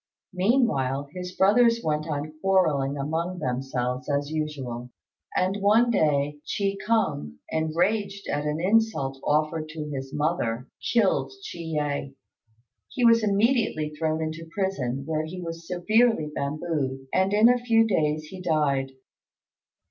Meanwhile, 0.33 1.09
his 1.13 1.31
brothers 1.33 1.81
went 1.83 2.07
on 2.07 2.33
quarrelling 2.41 2.97
among 2.97 3.37
themselves 3.37 4.09
as 4.09 4.31
usual; 4.31 4.89
and 5.35 5.57
one 5.61 5.91
day 5.91 6.39
Chi 6.57 6.75
kung, 6.87 7.35
enraged 7.51 8.27
at 8.27 8.43
an 8.45 8.59
insult 8.59 9.19
offered 9.23 9.69
to 9.69 9.91
his 9.93 10.11
mother, 10.11 10.67
killed 10.91 11.31
Chi 11.53 11.59
yeh. 11.59 12.07
He 12.89 13.05
was 13.05 13.23
immediately 13.23 13.91
thrown 13.91 14.23
into 14.23 14.49
prison, 14.51 15.03
where 15.05 15.25
he 15.25 15.39
was 15.39 15.67
severely 15.67 16.31
bambooed, 16.35 17.05
and 17.13 17.31
in 17.31 17.47
a 17.47 17.59
few 17.59 17.85
days 17.85 18.23
he 18.23 18.41
died. 18.41 18.93